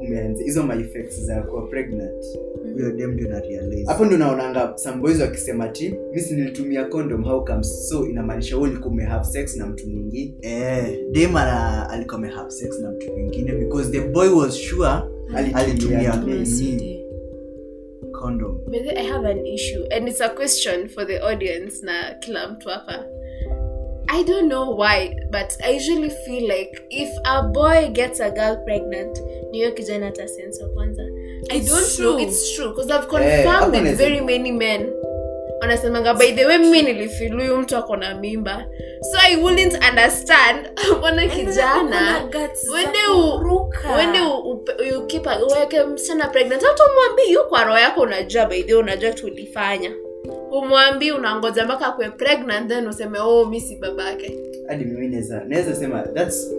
umeanza 0.10 0.44
hizo 0.44 0.64
my 0.64 0.82
effects 0.82 1.22
za 1.22 1.42
kuwa 1.42 1.68
pregnant 1.68 2.26
huyo 2.74 2.92
dem 2.92 3.12
ndio 3.12 3.30
na 3.30 3.40
realize 3.40 3.86
hapo 3.86 4.06
ndio 4.06 4.18
naonanga 4.18 4.74
some 4.78 4.98
boys 5.02 5.20
wakisema 5.22 5.68
ti 5.68 5.96
mi 6.14 6.22
si 6.22 6.36
nilitumia 6.36 6.86
condom 6.86 7.24
how 7.24 7.46
comes? 7.46 7.90
So 7.90 8.08
inamaanisha 8.08 8.56
wewe 8.58 8.70
ulikuwa 8.70 8.92
umehave 8.94 9.26
sex 9.26 9.56
na 9.58 9.66
mtu 9.66 9.88
mwingine 9.88 10.34
eh 10.42 11.00
dem 11.12 11.36
ana 11.36 11.90
alikuwa 11.90 12.16
amehave 12.18 12.52
sex 12.52 12.80
na 12.80 12.92
mtu 12.92 13.12
mwingine 13.12 13.52
because 13.52 13.92
the 13.92 14.02
boy 14.02 14.28
was 14.28 14.56
sure 14.56 14.90
alitumia. 15.36 15.58
alitumia 15.58 16.16
Mesidi. 16.18 17.00
condom. 18.20 18.60
By 18.68 18.80
I 18.98 19.04
have 19.04 19.26
an 19.26 19.46
issue 19.46 19.86
and 19.92 20.08
it's 20.08 20.22
a 20.22 20.30
question 20.30 20.90
for 20.90 21.06
the 21.06 21.20
audience 21.24 21.86
na 21.86 22.14
kila 22.20 22.48
mtu 22.48 22.70
hapa. 22.70 23.06
I 24.12 24.24
don't 24.24 24.50
know 24.50 24.76
why, 24.76 25.16
but 25.32 25.56
I 25.64 25.76
usually 25.76 26.10
feel 26.10 26.48
like 26.48 26.82
if 26.90 27.10
a 27.26 27.44
boy 27.44 27.90
gets 27.94 28.20
a 28.20 28.32
girl 28.32 28.58
pregnant, 28.66 29.20
niyo 29.52 29.72
kijana 29.72 30.06
hata 30.06 30.28
sensa 30.28 30.66
kwanza. 30.66 31.04
I 31.50 31.60
don't 31.60 31.96
true. 31.96 32.06
know, 32.06 32.20
it's 32.20 32.56
true. 32.56 32.70
Because 32.70 32.92
I've 32.94 33.24
Eh, 33.26 33.46
hapo 33.48 33.72
with 33.72 33.98
very 33.98 34.22
many 34.22 34.52
men. 34.52 34.94
Wanasemanga 35.62 36.14
by 36.14 36.32
the 36.32 36.46
way 36.46 36.58
mimi 36.58 36.82
nilifilu 36.82 37.40
huyu 37.40 37.58
mtu 37.58 37.78
ako 37.78 37.96
na 37.96 38.16
mimba. 38.16 38.66
So 39.02 39.18
i 39.22 39.36
wouldn't 39.36 39.74
understand. 39.90 40.70
Mbona 40.98 41.28
kijana 41.28 42.30
wende 42.74 44.20
uweke 45.52 45.84
msichana 45.84 46.28
pregnant. 46.28 46.64
Hata 46.64 46.84
umwambii 46.84 47.34
yu 47.34 47.44
kwa 47.50 47.64
roho 47.64 47.80
yako 47.80 48.02
unajua 48.02 48.46
by 48.46 48.64
the 48.64 48.74
way 48.74 48.84
unajua 48.84 49.12
tulifanya. 49.12 49.92
Umwambii 50.52 51.12
unangoja 51.12 51.66
mpaka 51.66 51.88
akwe 51.88 52.10
pregnant 52.10 52.68
then 52.70 52.88
useme 52.88 53.20
oh 53.20 53.46
mi 53.46 53.62
si 53.62 53.76
babake. 53.76 54.40
Hadi 54.68 54.86
mimi 54.86 55.08
naweza 55.48 55.76
sema 55.76 56.02
thats 56.02 56.52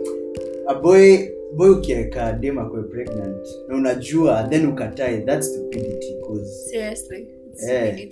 a 0.66 0.74
boy 0.74 1.39
boy 1.56 1.70
ukiweka 1.70 2.32
dem 2.32 2.58
akwe 2.58 2.82
pregnant 2.82 3.46
na 3.68 3.74
unajua 3.76 4.42
then 4.50 4.66
ukatae 4.66 5.18
thats 5.20 5.46
stupidity 5.54 6.14
cause 6.26 6.50
seriously 6.70 7.26
Eh. 7.70 8.08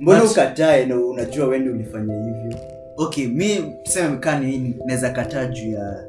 mbona 0.00 0.24
ukatae 0.24 0.86
na 0.86 0.96
unajua 0.96 1.46
wende 1.46 1.70
ulifanya 1.70 2.14
hivyo? 2.14 2.58
Okay 2.96 3.26
mi 3.26 3.74
tuseme 3.82 4.16
kani 4.16 4.74
naweza 4.86 5.10
kataa 5.10 5.44
juu 5.46 5.70
ya 5.70 6.04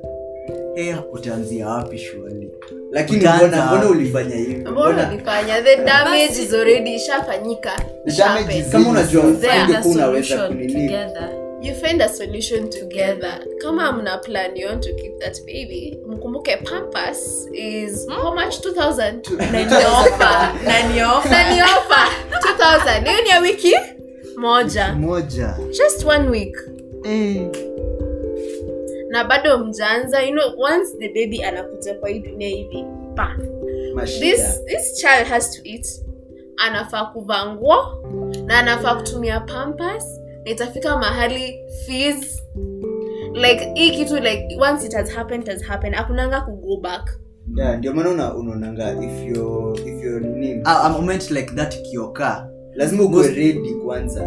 hey, 0.75 0.94
utaanzia 1.12 1.68
wapi 1.68 1.98
shuali 1.98 2.52
lakini 2.92 3.20
mbona 3.20 3.66
mbona 3.66 3.90
ulifanya 3.90 4.36
hivyo? 4.36 4.72
Mbona 4.72 5.10
ulifanya? 5.12 5.62
The 5.62 5.75
damage 5.75 6.44
is 6.44 6.54
already 6.54 6.96
ishafanyika. 6.96 7.72
The 8.06 8.12
damage 8.18 8.42
Ishappen. 8.42 8.62
is- 8.62 8.70
kama 8.72 8.90
unajua 8.90 9.24
ungekuwa 9.24 9.96
unaweza 9.96 10.48
kunini 10.48 10.90
you 11.63 11.74
find 11.75 12.01
a 12.01 12.10
solution 12.10 12.70
together. 12.70 13.46
Kama 13.62 13.91
mna 13.91 14.17
plan 14.24 14.55
you 14.55 14.67
want 14.67 14.84
to 14.84 14.93
keep 14.96 15.20
that 15.20 15.39
baby 15.46 15.98
mkumbuke 16.08 16.58
pampas 16.63 17.48
is 17.53 18.05
how 18.10 18.34
much? 18.36 18.60
2000 18.62 19.24
Na 19.51 19.65
ni 19.65 21.01
offer. 21.01 21.29
Na 21.29 21.50
ni 21.55 21.62
offer. 21.62 22.08
2000 22.29 23.03
hiyo 23.10 23.22
ni 23.24 23.29
ya 23.29 23.39
wiki? 23.39 23.75
Moja. 24.38 24.93
Moja. 24.93 25.55
Just 25.72 26.05
one 26.05 26.29
week. 26.29 26.58
Hey. 27.03 27.48
na 29.10 29.24
bado 29.24 29.58
mjaanza 29.58 30.22
you 30.22 30.32
know 30.32 30.53
once 30.58 30.98
the 31.00 31.08
baby 31.08 31.43
anakuja 31.43 31.93
kwa 31.93 32.10
hii 32.10 32.20
dunia 32.20 32.48
hivi 32.50 32.86
pa. 33.15 33.36
This, 34.05 34.65
this 34.65 34.96
child 35.01 35.27
has 35.27 35.51
to 35.51 35.62
eat. 35.63 35.88
Anafaa 36.58 37.05
kuvaa 37.05 37.46
nguo 37.46 38.03
na 38.46 38.60
anafaa 38.60 38.96
kutumia 38.96 39.39
pampas 39.39 40.20
na 40.46 40.52
itafika 40.52 40.98
mahali 40.98 41.60
fees 41.86 42.44
like 43.34 43.72
hii 43.76 43.92
kitu 43.92 44.16
like 44.16 44.58
once 44.60 44.86
it 44.88 44.94
has 44.94 45.12
happened 45.12 45.44
it 45.44 45.50
has 45.54 45.64
happened. 45.64 45.96
Akunanga 45.96 46.42
kugo 46.42 46.78
back. 46.78 47.20
Yeah, 47.56 47.78
ndio 47.78 47.94
maana 47.94 48.36
unaonanga 48.36 48.92
if 49.04 49.28
you 49.38 49.74
if 49.86 50.04
you 50.04 50.20
nini 50.20 50.62
a, 50.66 50.82
a 50.84 50.90
moment 50.90 51.32
like 51.32 51.52
that 51.56 51.76
ikiokaa 51.76 52.48
lazima 52.76 53.04
Most- 53.04 53.36
ready 53.36 53.74
kwanza. 53.86 54.26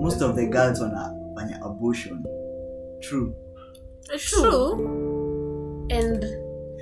most 0.00 0.22
of 0.22 0.34
the 0.36 0.46
girls 0.46 0.80
wanafanya 0.80 1.62
abortion. 1.62 2.18
True. 3.00 3.32
True. 4.18 4.72
And 5.90 6.24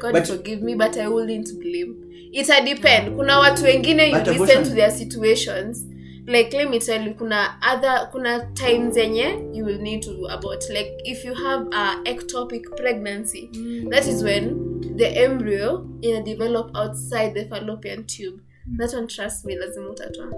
god 0.01 0.13
But- 0.13 0.27
forgive 0.27 0.63
me 0.63 0.75
but 0.77 0.97
i 0.97 1.07
wouldn't 1.09 1.59
blame. 1.59 1.95
It 2.33 2.47
depend. 2.65 3.17
Kuna 3.17 3.39
watu 3.39 3.65
wengine 3.65 4.11
you 4.11 4.19
listen 4.19 4.65
to 4.65 4.71
their 4.71 4.91
situations 4.91 5.87
like 6.29 6.53
let 6.53 6.71
me 6.71 6.79
tell 6.79 7.03
you 7.03 7.15
kuna 7.15 7.59
other 7.63 8.09
kuna 8.13 8.51
times 8.55 8.95
zenye 8.95 9.57
you 9.57 9.65
will 9.65 9.79
need 9.81 10.03
to 10.03 10.27
abort. 10.27 10.63
Like 10.71 10.93
if 11.05 11.25
you 11.25 11.35
have 11.35 11.67
a 11.73 12.03
ectopic 12.05 12.63
pregnancy 12.77 13.51
that 13.91 14.07
is 14.07 14.23
when 14.23 14.97
the 14.97 15.07
embryo 15.25 15.89
ina 16.03 16.23
develop 16.23 16.71
outside 16.77 17.35
the 17.35 17.47
fallopian 17.49 18.05
tube. 18.07 18.41
That 18.77 18.93
one 18.93 19.07
trust 19.09 19.47
me 19.47 19.57
lazima 19.57 19.91
utatwa 19.91 20.33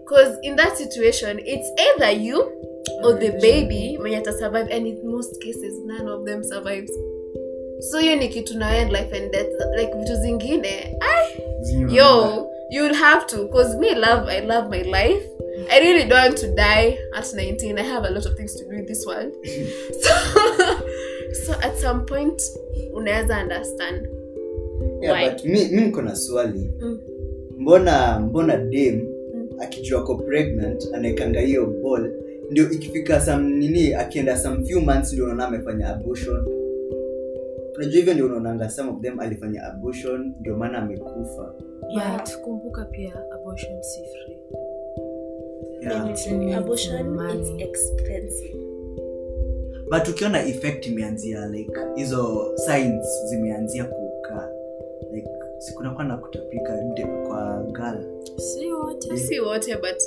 because 0.00 0.38
in 0.42 0.56
that 0.56 0.76
situation 0.78 1.38
it's 1.44 1.70
either 1.78 2.10
you 2.10 2.40
or 3.04 3.12
the 3.14 3.30
baby 3.30 3.98
mwenye 3.98 4.16
ata 4.16 4.32
survive 4.32 4.70
and 4.70 4.86
in 4.86 5.08
most 5.08 5.42
cases 5.42 5.74
none 5.84 6.08
of 6.08 6.24
them 6.24 6.42
survives. 6.44 6.92
So 7.90 7.98
hiyo 7.98 8.16
ni 8.16 8.28
kitu 8.28 8.58
na 8.58 8.84
life 8.84 9.16
and 9.16 9.32
death 9.32 9.52
like 9.76 9.94
vitu 9.94 10.16
zingine 10.16 10.96
yo 11.88 12.49
you'll 12.70 12.94
have 12.94 13.26
to 13.26 13.36
because 13.44 13.76
me 13.78 13.94
love 13.94 14.32
i 14.32 14.40
love 14.46 14.68
my 14.68 14.82
life 14.82 15.26
i 15.70 15.80
really 15.80 16.04
don't 16.08 16.22
want 16.24 16.36
to 16.40 16.46
die 16.46 16.98
at 17.14 17.32
19 17.34 17.78
i 17.78 17.82
have 17.82 18.06
a 18.08 18.10
lot 18.10 18.28
of 18.28 18.34
things 18.36 18.54
to 18.56 18.64
do 18.64 18.76
in 18.76 18.86
this 18.86 19.06
world 19.06 19.32
so, 20.02 20.10
so 21.44 21.52
at 21.62 21.76
some 21.76 22.04
point 22.06 22.42
unaweza 22.92 23.38
understand 23.42 24.08
yeah, 25.02 25.14
Why? 25.22 25.30
but 25.30 25.44
mi 25.44 25.64
mi 25.68 25.80
niko 25.82 26.02
na 26.02 26.16
swali 26.16 26.70
Mm. 26.80 26.98
mbona 27.58 28.20
mbona 28.20 28.56
dem 28.56 29.06
Mm. 29.34 29.48
akijua 29.60 30.04
ko 30.04 30.14
pregnant 30.16 30.88
anaekanga 30.94 31.40
hiyo 31.40 31.66
ball 31.66 32.12
ndio 32.50 32.70
ikifika 32.70 33.20
sam 33.20 33.48
nini 33.58 33.94
akienda 33.94 34.36
some 34.38 34.64
few 34.66 34.80
months 34.80 35.12
ndio 35.12 35.24
unaona 35.24 35.46
amefanya 35.46 35.88
abortion 35.88 36.44
unajua 37.76 37.96
hivyo 37.96 38.14
ndio 38.14 38.26
unaonanga 38.26 38.70
some 38.70 38.90
of 38.90 39.00
them 39.00 39.20
alifanya 39.20 39.64
abortion 39.64 40.34
ndio 40.40 40.56
maana 40.56 40.78
amekufa 40.78 41.54
Yeah, 41.90 42.22
kumbuka 42.44 42.84
pia 42.84 43.12
abortion 43.34 43.82
si 43.82 44.00
free. 44.00 44.38
Yeah. 45.82 46.04
Need 46.04 46.54
abortion 46.54 47.16
money. 47.16 47.40
is 47.40 47.50
expensive. 47.60 48.56
But 49.90 50.08
ukiona 50.08 50.42
effect 50.46 50.86
imeanzia 50.86 51.46
like 51.46 51.72
hizo 51.96 52.52
signs 52.56 53.06
zimeanzia 53.28 53.84
kukaa 53.84 54.48
like 55.12 55.28
sikunakuwa 55.58 56.04
na 56.04 56.16
kutapika 56.16 56.78
kwa 57.26 57.66
gala 57.72 58.04
si 58.36 58.72
wote. 58.72 59.16
Si 59.16 59.40
wote 59.40 59.76
but 59.76 60.02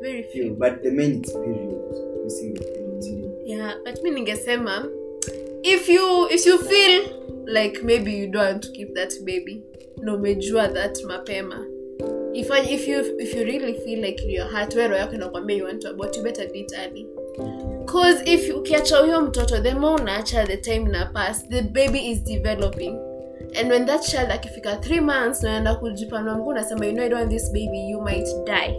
very 0.00 0.22
few 0.22 0.42
Few, 0.42 0.54
but 0.54 0.82
the 0.82 0.90
main 0.90 1.20
it's 1.20 1.34
missing 2.24 2.54
the 2.54 2.82
yeah 3.44 3.74
but 3.84 4.02
mi 4.02 4.10
ningesema 4.10 4.88
if 5.62 5.88
you 5.88 6.28
if 6.30 6.46
you 6.46 6.58
feel 6.58 7.02
like 7.46 7.82
maybe 7.82 8.18
you 8.18 8.26
don't 8.26 8.52
want 8.52 8.62
to 8.64 8.72
keep 8.72 8.94
that 8.94 9.20
baby 9.24 9.62
na 10.02 10.14
umejua 10.14 10.68
that 10.68 11.04
mapema. 11.04 11.66
If, 12.34 12.50
I- 12.50 12.74
if, 12.74 12.88
you, 12.88 13.00
if 13.20 13.34
you 13.34 13.44
really 13.44 13.74
feel 13.74 14.00
like 14.04 14.22
your 14.32 14.46
heart 14.48 14.74
wero 14.74 14.96
yako 14.96 15.14
inakwambia 15.14 15.56
you 15.56 15.64
want 15.64 15.82
to 15.82 15.88
abort 15.90 16.16
you 16.16 16.22
better 16.22 16.46
do 16.46 16.66
early. 16.84 17.06
Cause 17.86 18.22
if 18.24 18.54
ukiacha 18.56 18.96
huyo 18.96 19.20
mtoto 19.20 19.60
the 19.60 19.74
more 19.74 20.02
unaacha 20.02 20.46
the 20.46 20.56
time 20.56 20.90
na 20.90 21.06
pass 21.06 21.48
the 21.48 21.62
baby 21.62 22.10
is 22.10 22.22
developing. 22.24 22.98
And 23.60 23.70
when 23.70 23.86
that 23.86 24.02
child 24.02 24.30
akifika 24.30 24.76
three 24.76 25.00
months 25.00 25.42
naenda 25.42 25.74
kujipanua 25.74 26.34
mguu 26.38 26.48
unasema 26.50 26.86
you 26.86 26.92
know 26.92 27.04
I 27.04 27.08
don't 27.08 27.20
want 27.20 27.32
this 27.32 27.52
baby 27.52 27.90
you 27.90 28.00
might 28.00 28.28
die. 28.46 28.76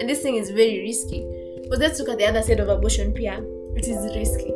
And 0.00 0.08
this 0.10 0.22
thing 0.22 0.36
is 0.36 0.52
very 0.52 0.80
risky. 0.80 1.26
But 1.68 1.78
let's 1.78 1.98
look 2.00 2.08
at 2.08 2.18
the 2.18 2.28
other 2.28 2.42
side 2.42 2.62
of 2.62 2.68
abortion 2.68 3.12
pia. 3.12 3.42
It 3.76 3.88
is 3.88 4.14
risky. 4.14 4.52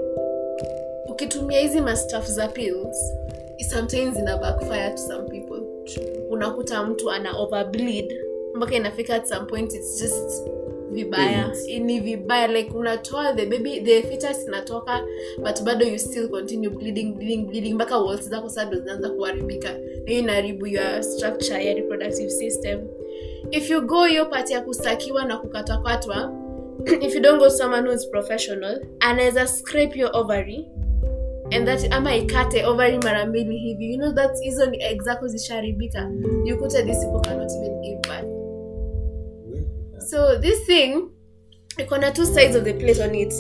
Ukitumia 1.09 1.61
hizi 1.61 1.81
mastaff 1.81 2.27
za 2.29 2.49
pills 2.49 3.15
sometimes 3.69 4.19
ina 4.19 4.37
backfire 4.39 4.91
to 4.91 4.97
some 4.99 5.29
people 5.29 5.50
unakuta 6.31 6.85
mtu 6.85 7.11
ana 7.11 7.39
overbleed. 7.39 8.15
Mpaka 8.55 8.75
inafika 8.75 9.15
at 9.15 9.27
some 9.27 9.47
point 9.47 9.75
it's 9.75 10.01
just 10.01 10.49
vibaya. 10.91 11.53
Ni 11.85 12.01
vibaya 12.01 12.47
like 12.49 12.71
unatoa 12.75 13.33
the 13.33 13.47
baby 13.47 13.81
the 13.81 14.03
fetus 14.03 14.47
inatoka 14.47 15.01
but 15.37 15.63
bado 15.63 15.87
you 15.87 15.99
still 15.99 16.29
continue 16.29 16.71
bleeding 16.71 17.15
bleeding 17.15 17.47
bleeding 17.47 17.75
mpaka 17.75 17.99
walls 17.99 18.29
zako 18.29 18.49
sado 18.49 18.79
zinaanza 18.79 19.11
kuharibika. 19.11 19.77
Hiyo 20.07 20.19
inaharibu 20.19 20.67
your 20.67 21.03
structure 21.03 21.65
ya 21.67 21.75
reproductive 21.75 22.31
system. 22.31 22.81
If 23.51 23.71
you 23.71 23.81
go 23.81 24.05
hiyo 24.05 24.27
pati 24.27 24.53
ya 24.53 24.61
kustakiwa 24.61 25.25
na 25.25 25.39
kukatwakatwa 25.39 26.33
if 27.07 27.15
you 27.15 27.21
don't 27.21 27.39
go 27.39 27.45
to 27.45 27.51
someone 27.51 27.83
who 27.89 27.93
is 27.95 28.07
professional 28.11 28.81
anaweza 29.01 29.47
scrape 29.47 29.99
your 29.99 30.11
ovary 30.17 30.67
and 31.53 31.67
that 31.67 31.93
ama 31.93 32.17
ikate 32.17 32.65
ovary 32.65 32.99
mara 32.99 33.27
mbili 33.27 33.59
hivi. 33.59 33.93
You 33.93 33.99
know 33.99 34.13
that 34.13 34.41
hizo 34.43 34.67
ni 34.67 34.83
exactly 34.83 35.29
zisharibika. 35.29 36.11
You 36.45 36.57
kute 36.59 36.83
these 36.83 37.07
people 37.07 37.21
cannot 37.21 37.51
even 37.53 37.81
give 37.81 38.01
birth 38.03 38.41
so 40.11 40.39
this 40.39 40.67
thing 40.67 41.09
iko 41.79 41.99
na 41.99 42.11
two 42.11 42.27
sides 42.27 42.57
of 42.57 42.65
the 42.65 42.73
plate 42.75 43.01
on 43.01 43.15
it. 43.15 43.33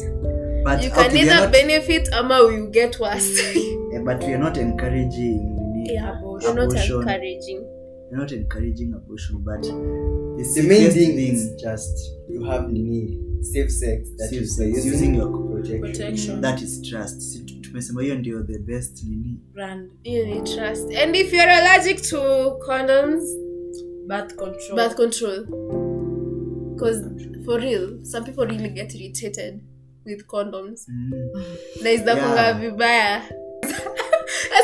But, 0.64 0.82
you 0.84 0.90
can 0.90 1.06
okay, 1.06 1.22
either 1.22 1.40
not, 1.40 1.52
benefit 1.52 2.08
ama 2.12 2.40
or 2.40 2.52
you 2.52 2.68
get 2.70 2.98
worse. 3.00 3.40
Eh, 3.92 3.98
but 4.04 4.22
we 4.22 4.32
are 4.34 4.38
not 4.38 4.56
encouraging 4.56 5.56
nini, 5.56 5.94
yeah, 5.94 6.14
you're 6.40 6.54
not 6.54 6.72
encouraging. 6.72 7.66
We're 8.08 8.18
not 8.18 8.30
encouraging 8.30 8.94
abortion 8.94 9.42
but 9.44 9.62
the, 9.62 10.42
the 10.54 10.62
main 10.68 10.90
thing 10.92 11.18
is 11.18 11.60
just 11.60 11.90
you 12.28 12.44
have 12.44 12.70
nini 12.70 13.18
safe 13.42 13.70
sex 13.72 14.08
that 14.18 14.28
Safe 14.30 14.42
is 14.42 14.56
sex, 14.56 14.68
using, 14.68 14.92
using 14.92 15.14
your 15.16 15.28
protection. 15.28 15.80
Protection. 15.80 16.40
That 16.40 16.62
is 16.62 16.88
trust. 16.88 17.20
Si 17.20 17.44
tu- 17.44 17.59
tumesema 17.70 18.02
hiyo 18.02 18.14
ndio 18.14 18.42
the 18.42 18.58
best 18.58 19.02
nini. 19.04 19.36
Brand. 19.54 19.90
You 20.04 20.26
need 20.26 20.44
trust. 20.44 20.94
And 20.96 21.16
if 21.16 21.32
you're 21.32 21.52
allergic 21.52 22.02
to 22.02 22.18
condoms 22.66 23.22
birth 24.06 24.34
control. 24.34 24.76
birth 24.76 24.94
control. 24.96 25.44
Because 26.74 27.04
for 27.44 27.60
real 27.60 27.98
some 28.04 28.26
people 28.26 28.46
really 28.46 28.68
get 28.68 28.94
irritated 28.94 29.60
with 30.06 30.26
condoms. 30.26 30.88
Mm. 30.88 31.12
na 31.82 31.90
izakunga 31.90 32.42
Yeah. 32.42 32.60
vibaya. 32.60 33.22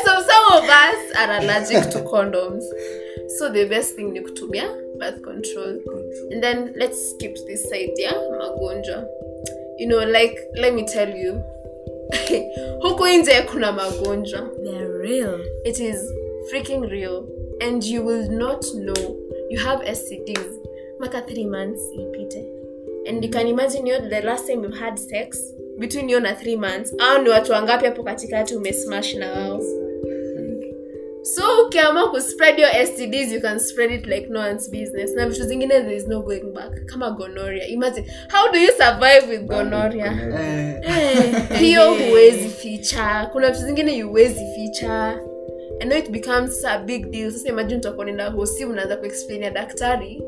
So 0.05 0.11
some 0.21 0.63
of 0.63 0.69
us 0.69 1.17
are 1.17 1.31
allergic 1.37 1.89
to 1.91 1.99
condoms. 2.03 2.63
So 3.37 3.49
the 3.49 3.65
best 3.65 3.95
thing 3.95 4.11
ni 4.13 4.21
kutumia 4.21 4.69
birth 4.99 5.21
control. 5.21 5.73
Control. 5.79 6.31
and 6.31 6.43
then 6.43 6.73
let's 6.75 7.11
skip 7.11 7.35
this 7.47 7.69
side 7.69 7.93
ya 7.97 8.11
magonjwa. 8.39 9.05
You 9.77 9.87
know 9.87 10.05
like 10.05 10.39
let 10.55 10.73
me 10.73 10.83
tell 10.85 11.09
you 11.17 11.41
huku 12.83 13.07
nje 13.07 13.41
kuna 13.51 13.71
magonjwa. 13.71 14.49
They're 14.63 14.97
real. 14.97 15.39
it 15.65 15.79
is 15.79 16.13
freaking 16.51 16.89
real. 16.89 17.25
And 17.61 17.83
you 17.83 18.05
will 18.05 18.29
not 18.31 18.65
know. 18.65 19.17
You 19.49 19.59
have 19.59 19.95
stds 19.95 20.59
maka 20.99 21.19
3 21.19 21.45
months 21.45 21.81
ipite. 21.99 22.45
And 23.09 23.23
you 23.23 23.31
can 23.31 23.47
imagine 23.47 23.87
you 23.87 24.09
the 24.09 24.21
last 24.21 24.47
time 24.47 24.63
you've 24.63 24.79
had 24.79 24.97
sex 24.99 25.53
between 25.79 26.09
you 26.09 26.19
na 26.19 26.33
3 26.33 26.57
months 26.57 26.93
au 26.99 27.21
ni 27.23 27.29
watu 27.29 27.51
wangapi 27.51 27.85
hapo 27.85 28.03
katikati 28.03 28.55
umesmash 28.55 29.15
na 29.15 29.31
wao 29.31 29.61
so 31.21 31.41
ukiamua 31.67 32.09
kuspread 32.11 32.59
your 32.59 32.69
stds 32.85 33.31
you 33.31 33.41
can 33.41 33.59
spread 33.59 33.91
it 33.91 34.05
like 34.07 34.27
no 34.29 34.39
one's 34.39 34.69
business. 34.71 35.13
Na 35.15 35.25
vitu 35.29 35.43
zingine 35.43 35.81
there 35.81 35.95
is 35.95 36.07
no 36.07 36.21
going 36.21 36.51
back. 36.53 36.85
Kama 36.85 37.11
gonoria. 37.11 37.67
Imagine 37.67 38.05
how 38.29 38.51
do 38.51 38.59
you 38.59 38.71
survive 38.71 39.27
with 39.31 39.41
gonorrhea 39.47 40.13
Eh, 40.83 41.59
hiyo 41.59 41.93
huwezi 41.93 42.49
ficha. 42.49 43.29
Kuna 43.31 43.51
vitu 43.51 43.65
zingine 43.65 44.01
huwezi 44.01 44.45
ficha. 44.55 45.19
And 45.81 45.91
now 45.91 45.97
it 45.99 46.09
becomes 46.11 46.65
a 46.65 46.77
big 46.79 47.11
deal. 47.11 47.31
Sasa 47.31 47.49
imagine 47.49 47.77
utakuonenda 47.79 48.29
hosi 48.29 48.65
unaanza 48.65 48.97
kuexplain 48.97 49.43
ya 49.43 49.51
daktari 49.51 50.23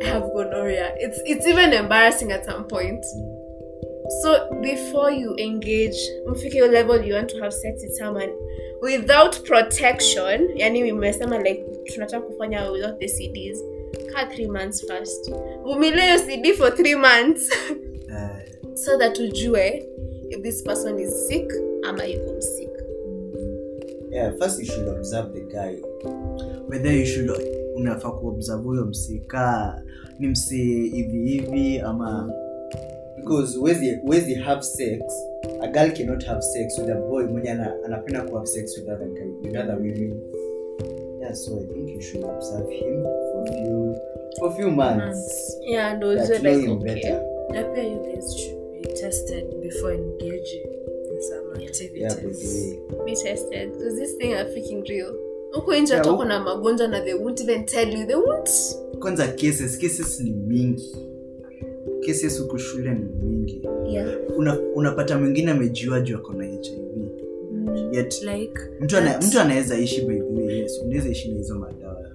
i 0.00 0.06
have 0.06 0.26
gonoria. 0.32 0.98
It's, 1.00 1.20
it's 1.24 1.46
even 1.46 1.72
embarrassing 1.72 2.32
at 2.32 2.44
some 2.44 2.64
point 2.64 3.06
so 4.08 4.50
before 4.60 5.10
you 5.20 5.34
engage 5.38 5.96
mfike 6.26 6.58
your 6.58 6.70
level 6.70 7.06
you 7.06 7.14
want 7.14 7.30
to 7.30 7.38
have 7.40 7.52
sex 7.52 7.82
with 7.82 7.98
someone 7.98 8.32
without 8.82 9.42
protection 9.42 10.48
yani 10.56 10.78
imesema 10.88 11.38
like 11.38 11.64
tunataka 11.84 12.26
kufanya 12.26 12.70
without 12.70 12.98
the 12.98 13.08
cds 13.08 13.58
ka 14.12 14.26
three 14.26 14.46
months 14.48 14.86
first. 14.86 15.30
Vumilia 15.64 16.04
hiyo 16.04 16.18
cd 16.26 16.52
for 16.52 16.74
three 16.76 16.94
months. 16.94 17.50
Eh, 18.10 18.74
so 18.74 18.98
that 18.98 19.18
ujue 19.18 19.82
if 20.30 20.42
this 20.42 20.62
person 20.62 20.98
is 20.98 21.26
sick 21.28 21.52
ama 21.82 22.04
yuko 22.04 22.40
sick. 22.40 22.70
Yeah, 24.10 24.32
first 24.38 24.60
you 24.60 24.66
should 24.66 24.88
observe 24.88 25.32
the 25.32 25.40
guy. 25.40 25.76
whether 26.68 26.92
you 26.92 27.06
should 27.06 27.30
unafaa 27.74 28.10
kuobserve 28.10 28.62
huyo 28.62 28.84
msika 28.84 29.82
ni 30.18 30.28
msi 30.28 30.56
hivi 30.94 31.28
hivi 31.28 31.78
ama 31.80 32.32
Because 33.24 33.58
wezi 33.58 33.98
wezi 34.04 34.34
have 34.34 34.62
sex, 34.62 35.02
a 35.62 35.68
girl 35.68 35.90
cannot 35.92 36.24
have 36.24 36.42
sex 36.42 36.78
with 36.78 36.90
a 36.90 36.94
boy 36.94 37.24
mwenye 37.24 37.50
anapenda 37.84 38.22
ku 38.22 38.34
have 38.36 38.46
sex 38.46 38.76
with 38.78 38.88
other 38.88 39.08
guy, 39.08 39.26
with 39.42 39.56
other 39.56 39.76
women. 39.76 40.20
Yeah, 41.20 41.32
so 41.34 41.58
I 41.58 41.64
think 41.74 41.88
you 41.90 42.00
should 42.02 42.24
observe 42.24 42.68
him 42.70 43.02
for 43.02 43.46
few 43.46 43.94
for 44.38 44.52
few 44.56 44.70
months. 44.70 45.56
yeah 45.66 45.96
ndo 45.96 46.14
That 46.14 46.42
like 46.42 46.68
okay 46.68 46.84
better. 46.94 47.22
Na 47.52 47.62
pia 47.74 47.82
you 47.82 47.98
guys 48.02 48.36
should 48.36 48.72
be 48.82 48.88
tested 49.00 49.44
before 49.62 49.94
engaging 49.94 50.66
in 51.14 51.22
some 51.22 51.64
activities. 51.64 52.74
Yeah, 52.74 53.04
be 53.04 53.14
tested 53.16 53.72
because 53.72 53.96
this 54.00 54.16
thing 54.16 54.34
are 54.34 54.44
freaking 54.52 54.84
real 54.88 55.14
huko 55.52 55.74
nje 55.76 55.94
hata 55.94 56.10
huko- 56.10 56.22
kuna 56.22 56.40
magonjwa 56.40 56.88
na 56.88 57.00
they 57.00 57.14
won't 57.14 57.40
even 57.40 57.64
tell 57.64 57.98
you 58.00 58.06
they 58.06 58.16
won't 58.16 58.50
kwanza 58.98 59.26
cases 59.28 59.78
cases 59.78 60.20
ni 60.20 60.30
mingi 60.30 60.96
cases 62.06 62.40
huku 62.42 62.58
shule 62.58 62.90
ni 62.94 63.04
mingi 63.26 63.68
yeah 63.88 64.08
Una, 64.36 64.58
unapata 64.74 65.18
mwingine 65.18 65.50
amejua 65.50 66.00
juu 66.00 66.16
ako 66.16 66.32
na 66.32 66.44
hiv 66.44 66.60
yet 67.92 68.22
Like 68.22 68.60
mtu 68.80 68.96
ana, 68.96 69.18
mtu 69.28 69.40
anaweza 69.40 69.78
ishi 69.78 70.00
the 70.06 70.54
yes 70.54 70.80
unaweza 70.84 71.08
ishi 71.08 71.28
na 71.32 71.36
hizo 71.36 71.58
madawa 71.58 72.10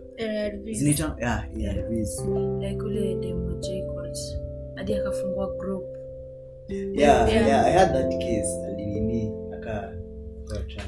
zinaita 0.71 1.15
yeah, 1.19 1.75
ARVs. 1.77 2.25
like 2.59 2.81
ule 2.83 3.15
demo 3.15 3.51
Jacob 3.59 3.99
hadi 4.75 4.93
akafungua 4.93 5.55
group 5.57 5.83
Yeah, 6.69 6.93
Yeah. 7.29 7.47
yeah, 7.47 7.65
I 7.65 7.71
had 7.71 7.93
that 7.93 8.11
case. 8.19 8.47
Alinini 8.67 9.31
aka 9.53 9.93
aka 10.51 10.83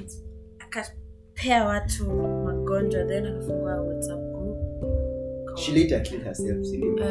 akapea 0.59 1.65
watu 1.65 2.03
magonjwa 2.45 3.03
then 3.05 3.25
akafungua 3.25 3.81
whatsapp 3.81 4.19
group 4.33 4.57
She 5.57 5.71
later 5.71 6.03
killed 6.03 6.23
herself. 6.23 6.65
si 6.65 6.77
ndio? 6.77 7.05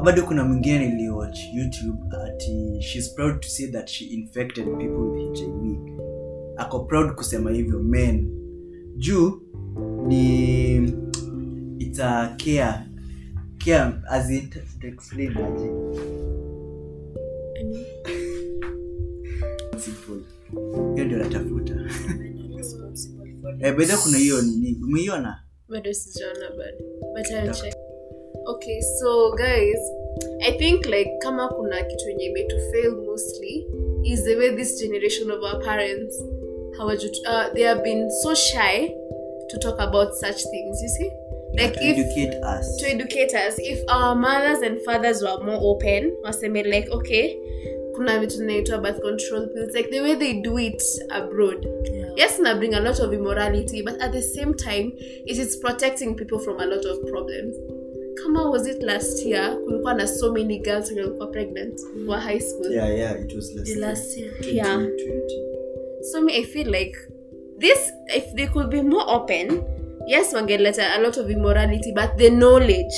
Bado 0.00 0.22
kuna 0.22 0.44
mwingine 0.44 0.88
niliwatch 0.88 1.38
youtube 1.54 2.16
ati 2.26 2.82
shes 2.82 3.14
proud 3.14 3.40
to 3.40 3.48
say 3.48 3.66
that 3.66 3.88
she 3.88 4.04
infected 4.04 4.64
people 4.64 5.02
with 5.22 5.38
hiv 5.38 5.76
ako 6.56 6.80
proud 6.80 7.14
kusema 7.14 7.50
hivyo 7.50 7.78
men 7.82 8.30
juu 8.96 9.42
ni 10.06 10.74
it's 11.78 12.00
a 12.00 12.36
care 12.44 12.78
care 13.64 13.92
as 14.08 14.30
it 14.30 14.50
to 14.80 14.86
explain 14.86 15.36
aje 15.36 15.70
Simple. 19.78 20.24
hiyo 20.94 21.04
ndio 21.06 21.18
natafuta. 21.18 21.74
Eh, 23.60 23.76
bedha 23.76 23.96
kuna 23.96 24.18
hiyo 24.18 24.42
nini? 24.42 24.80
Umeiona? 24.84 25.42
Bado 25.68 25.92
sijaona 25.92 26.50
bado. 26.50 26.84
But 27.14 27.30
I'll 27.30 27.52
check 27.54 27.74
okay 28.50 28.80
so 28.98 29.10
guys 29.38 29.80
i 30.48 30.50
think 30.58 30.86
like 30.86 31.10
kama 31.22 31.48
kuna 31.48 31.82
kitu 31.82 32.08
yenye 32.08 32.24
ime 32.24 32.42
to 32.44 32.58
fail 32.58 32.92
mostly 32.96 33.66
is 34.04 34.24
the 34.24 34.36
way 34.36 34.56
this 34.56 34.78
generation 34.80 35.30
of 35.30 35.42
our 35.42 35.64
parents 35.64 36.24
hawaju 36.78 37.08
uh, 37.26 37.54
they 37.54 37.64
have 37.64 37.82
been 37.82 38.10
so 38.10 38.34
shy 38.34 38.90
to 39.50 39.58
talk 39.58 39.80
about 39.80 40.14
such 40.14 40.42
things 40.50 40.82
you 40.82 40.88
see? 40.88 41.10
Like 41.52 41.74
to 41.74 41.84
if 41.84 41.98
educate 41.98 42.34
us. 42.44 42.76
to 42.76 42.86
educate 42.86 43.34
us. 43.34 43.58
If 43.58 43.80
our 43.88 44.14
mothers 44.14 44.62
and 44.62 44.80
fathers 44.84 45.22
were 45.22 45.38
more 45.44 45.58
open 45.60 46.12
waseme 46.22 46.62
like 46.62 46.88
okay 46.90 47.36
kuna 47.94 48.18
vitu 48.20 48.36
zinaitwa 48.36 48.78
birth 48.78 49.00
control 49.00 49.46
pills 49.48 49.74
like 49.74 49.90
the 49.90 50.00
way 50.00 50.14
they 50.14 50.32
do 50.32 50.58
it 50.58 50.82
abroad. 51.08 51.66
Yeah. 51.92 52.12
yes 52.16 52.38
na 52.38 52.54
bring 52.54 52.74
a 52.74 52.80
lot 52.80 53.02
of 53.04 53.12
immorality 53.12 53.82
but 53.82 54.00
at 54.00 54.12
the 54.12 54.22
same 54.22 54.54
time 54.54 54.92
it 55.26 55.38
is 55.38 55.56
protecting 55.56 56.14
people 56.14 56.38
from 56.38 56.60
a 56.60 56.66
lot 56.66 56.84
of 56.86 57.10
problems 57.10 57.56
kama 58.22 58.50
was 58.50 58.66
it 58.66 58.82
last 58.82 59.26
year 59.26 59.56
kulikuwa 59.64 59.94
na 59.94 60.06
so 60.06 60.32
many 60.32 60.58
girls 60.58 60.88
wenye 60.88 61.00
walikuwa 61.02 61.26
pregnant 61.26 61.80
wa 62.08 62.20
high 62.20 62.40
school 62.40 62.72
Yeah, 62.72 62.98
yeah, 62.98 63.20
it 63.24 63.34
was 63.34 63.54
last 63.54 63.68
year. 63.68 63.80
last 63.80 64.18
year 64.18 64.30
20, 64.40 64.56
Yeah. 64.56 64.76
20. 64.76 66.02
so 66.02 66.20
me 66.20 66.32
i 66.36 66.42
feel 66.44 66.68
like 66.70 66.98
this 67.58 67.92
if 68.16 68.34
they 68.34 68.46
could 68.46 68.68
be 68.70 68.82
more 68.82 69.04
open 69.08 69.62
yes 70.06 70.32
wangeleta 70.34 70.94
a 70.94 70.98
lot 71.00 71.20
of 71.20 71.30
immorality 71.30 71.92
but 71.92 72.16
the 72.16 72.30
knowledge 72.30 72.94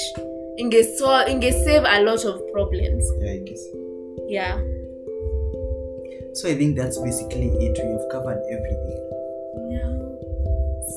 inge 0.57 0.83
so 0.85 1.07
inge 1.31 1.53
save 1.53 1.87
a 1.89 2.01
lot 2.03 2.29
of 2.29 2.41
problems 2.53 3.05
Yeah, 3.21 3.35
I 3.35 3.39
guess. 3.39 3.69
yeah 4.29 4.61
so 6.33 6.49
i 6.49 6.55
think 6.55 6.77
that's 6.77 7.01
basically 7.03 7.47
it 7.67 7.79
we 7.79 7.91
have 7.93 8.07
covered 8.11 8.41
everything 8.51 9.03
yeah 9.71 9.93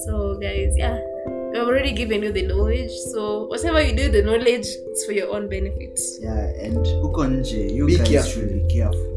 so 0.06 0.36
guys 0.36 0.78
yeah 0.78 1.00
have 1.60 1.68
already 1.68 1.92
given 1.92 2.24
you 2.24 2.32
the 2.34 2.42
knowledge 2.42 2.92
so 3.12 3.48
whatever 3.48 3.82
you 3.82 3.94
do 3.96 4.10
the 4.10 4.22
knowledge 4.22 4.68
is 4.94 5.06
for 5.06 5.14
your 5.14 5.30
own 5.36 5.48
benefit. 5.50 6.00
Yeah 6.22 6.66
and 6.66 6.88
huko 7.02 7.26
nje 7.28 7.68
you 7.76 7.86
Be 7.86 7.96
guys 7.98 8.10
careful. 8.10 8.32
should 8.32 8.54
be 8.68 8.74
careful. 8.74 9.12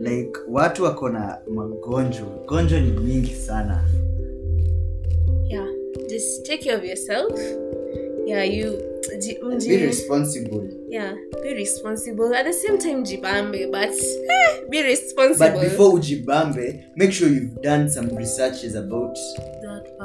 Like 0.00 0.32
watu 0.48 0.84
wako 0.84 1.08
na 1.08 1.38
magonjwa. 1.48 2.26
Gonjwa 2.46 2.80
ni 2.80 2.90
mingi 2.90 3.34
sana. 3.34 3.84
Yeah 5.48 5.66
just 6.08 6.46
take 6.46 6.62
care 6.64 6.76
of 6.76 6.84
yourself. 6.84 7.40
Yeah 8.26 8.42
you 8.54 8.72
mji- 9.16 9.68
be 9.68 9.76
responsible. 9.86 10.68
yeah 10.88 11.14
be 11.42 11.54
responsible. 11.54 12.34
At 12.34 12.46
the 12.46 12.52
same 12.52 12.78
time 12.78 13.02
jibambe 13.04 13.66
but 13.66 13.90
eh, 13.90 14.68
be 14.70 14.82
responsible. 14.82 15.50
But 15.52 15.60
before 15.60 15.92
ujibambe, 15.94 16.84
make 16.96 17.12
sure 17.12 17.28
you've 17.28 17.60
done 17.62 17.88
some 17.90 18.08
researches 18.16 18.74
about 18.74 19.18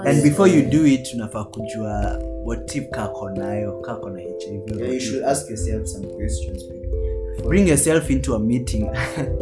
and 0.05 0.23
before 0.23 0.47
you 0.47 0.61
do 0.61 0.85
it 0.87 1.13
unafaa 1.13 1.43
kujua 1.43 2.19
what 2.45 2.75
if 2.75 2.89
kako 2.89 3.29
nayo 3.29 3.81
kako 3.81 4.09
na 4.09 4.19
hiv 4.19 4.79
yeah, 4.79 4.93
you 4.93 4.99
should 4.99 5.23
ask 5.23 5.49
yourself 5.49 5.85
some 5.85 6.07
questions. 6.07 6.63
bring 7.43 7.67
yourself 7.67 8.09
into 8.09 8.35
a 8.35 8.39
meeting. 8.39 8.89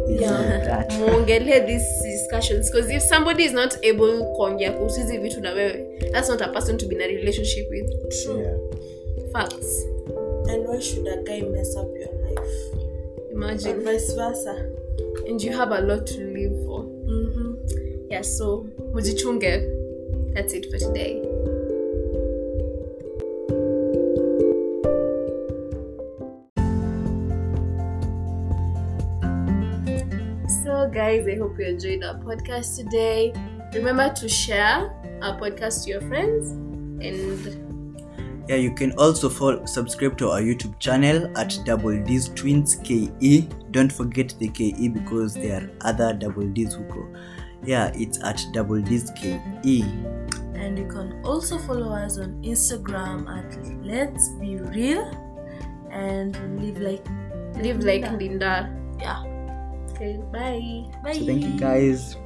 Yeah. 0.10 0.86
muongelee 1.00 1.60
these 1.66 1.88
discussions 2.04 2.72
because 2.72 2.90
if 2.94 3.04
somebody 3.04 3.44
is 3.44 3.54
not 3.54 3.78
able 3.86 4.26
kuongea 4.36 4.72
kuhusu 4.72 5.00
hizi 5.00 5.18
vitu 5.18 5.42
na 5.42 5.54
wewe 5.54 6.00
that's 6.12 6.30
not 6.30 6.42
a 6.42 6.48
person 6.48 6.78
to 6.78 6.88
be 6.88 6.96
in 6.96 7.02
a 7.02 7.08
relationship 7.08 7.70
with. 7.70 7.86
True. 8.24 8.42
Yeah. 8.42 8.58
facts. 9.34 9.86
And 10.50 10.68
why 10.68 10.82
should 10.82 11.08
a 11.08 11.24
guy 11.24 11.42
mess 11.42 11.76
up 11.76 11.88
your 12.00 12.10
life? 12.30 12.80
Imagine. 13.32 13.72
And 13.72 13.84
vice 13.84 14.16
versa. 14.16 14.56
And 15.30 15.44
you 15.44 15.54
have 15.58 15.72
a 15.76 15.82
lot 15.82 16.08
to 16.08 16.22
live 16.22 16.66
for. 16.66 16.84
Mm-hmm. 16.84 17.54
yeah 18.10 18.24
so 18.24 18.66
mujichunge 18.94 19.77
that's 20.38 20.54
it 20.54 20.70
for 20.70 20.78
today 20.78 21.24
so 30.64 30.88
guys 30.94 31.26
i 31.28 31.36
hope 31.36 31.58
you 31.58 31.66
enjoyed 31.66 32.04
our 32.04 32.20
podcast 32.20 32.76
today 32.76 33.34
remember 33.74 34.14
to 34.14 34.30
share 34.30 34.94
our 35.24 35.40
podcast 35.40 35.86
to 35.86 35.90
your 35.90 36.02
friends 36.02 36.52
and 37.02 37.64
Yeah, 38.50 38.56
you 38.56 38.72
can 38.74 38.94
also 38.94 39.28
follow, 39.28 39.66
subscribe 39.66 40.18
to 40.20 40.30
our 40.30 40.42
YouTube 40.42 40.80
channel 40.80 41.26
at 41.38 41.58
Double 41.66 42.02
D's 42.04 42.30
Twins 42.30 42.78
KE. 42.78 43.42
Don't 43.72 43.92
forget 43.92 44.34
the 44.40 44.48
KE 44.48 44.88
because 44.88 45.34
there 45.34 45.58
are 45.58 45.90
other 45.90 46.14
Double 46.14 46.48
D's 46.60 46.76
who 46.76 46.86
go. 46.94 47.04
Yeah, 47.64 47.92
it's 47.96 48.22
at 48.24 48.42
Double 48.54 48.82
D's 48.82 49.12
KE. 49.12 49.82
And 50.56 50.78
you 50.78 50.88
can 50.88 51.22
also 51.24 51.58
follow 51.60 51.94
us 51.94 52.18
on 52.18 52.42
Instagram 52.44 53.28
at 53.30 53.50
Let's 53.86 54.30
Be 54.40 54.58
Real 54.58 55.06
and 55.92 56.36
live 56.62 56.78
like 56.80 57.06
live 57.62 57.84
like 57.84 58.04
Linda. 58.12 58.70
yeah. 59.00 59.24
Okay, 59.92 60.18
bye. 60.32 60.86
Bye. 61.04 61.14
So 61.14 61.26
thank 61.26 61.44
you 61.44 61.58
guys. 61.60 62.18